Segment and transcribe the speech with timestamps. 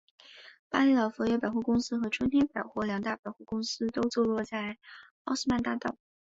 [0.67, 4.79] 巴黎老佛爷百货公司和春天百货两大百货公司都坐落在
[5.25, 5.95] 奥斯曼大道。